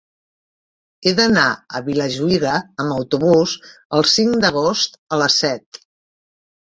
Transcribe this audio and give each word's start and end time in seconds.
He 1.01 1.11
d'anar 1.17 1.43
a 1.55 1.81
Vilajuïga 1.89 2.53
amb 2.83 2.95
autobús 2.95 3.53
el 3.99 4.07
cinc 4.13 4.39
d'agost 4.47 4.97
a 5.17 5.21
les 5.23 5.37
set. 5.43 5.79